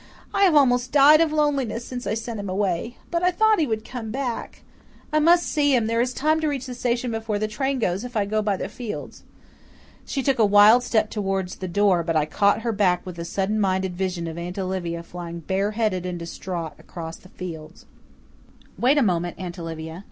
I 0.33 0.45
have 0.45 0.55
almost 0.55 0.91
died 0.91 1.21
of 1.21 1.31
loneliness 1.31 1.85
since 1.85 2.07
I 2.07 2.15
sent 2.15 2.39
him 2.39 2.49
away. 2.49 2.97
But 3.11 3.21
I 3.21 3.29
thought 3.29 3.59
he 3.59 3.67
would 3.67 3.85
come 3.85 4.09
back! 4.09 4.63
I 5.13 5.19
must 5.19 5.45
see 5.45 5.75
him 5.75 5.85
there 5.85 6.01
is 6.01 6.11
time 6.11 6.39
to 6.41 6.47
reach 6.47 6.65
the 6.65 6.73
station 6.73 7.11
before 7.11 7.37
the 7.37 7.47
train 7.47 7.77
goes 7.77 8.03
if 8.03 8.17
I 8.17 8.25
go 8.25 8.41
by 8.41 8.57
the 8.57 8.67
fields." 8.67 9.21
She 10.03 10.23
took 10.23 10.39
a 10.39 10.43
wild 10.43 10.81
step 10.81 11.11
towards 11.11 11.57
the 11.57 11.67
door, 11.67 12.01
but 12.01 12.15
I 12.15 12.25
caught 12.25 12.61
her 12.63 12.71
back 12.71 13.05
with 13.05 13.19
a 13.19 13.25
sudden 13.25 13.59
mind 13.59 13.85
vision 13.93 14.25
of 14.25 14.39
Aunt 14.39 14.57
Olivia 14.57 15.03
flying 15.03 15.41
bareheaded 15.41 16.03
and 16.07 16.17
distraught 16.17 16.73
across 16.79 17.17
the 17.17 17.29
fields. 17.29 17.85
"Wait 18.79 18.97
a 18.97 19.03
moment, 19.03 19.35
Aunt 19.37 19.59
Olivia. 19.59 19.99